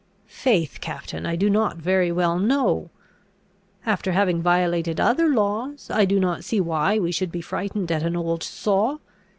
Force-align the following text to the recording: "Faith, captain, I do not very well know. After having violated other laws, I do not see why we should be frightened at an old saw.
"Faith, 0.25 0.79
captain, 0.81 1.27
I 1.27 1.35
do 1.35 1.47
not 1.47 1.77
very 1.77 2.11
well 2.11 2.39
know. 2.39 2.89
After 3.85 4.13
having 4.13 4.41
violated 4.41 4.99
other 4.99 5.27
laws, 5.29 5.91
I 5.93 6.05
do 6.05 6.19
not 6.19 6.43
see 6.43 6.59
why 6.59 6.97
we 6.97 7.11
should 7.11 7.31
be 7.31 7.39
frightened 7.41 7.91
at 7.91 8.01
an 8.01 8.15
old 8.15 8.41
saw. 8.41 8.97